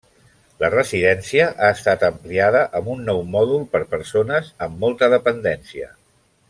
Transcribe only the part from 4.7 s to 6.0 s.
molta dependència.